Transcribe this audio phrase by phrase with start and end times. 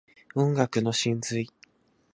[0.33, 1.51] 音楽の真髄